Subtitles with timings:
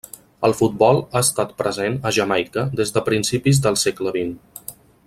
[0.47, 4.35] El futbol ha estat present a Jamaica des de principis del segle vint.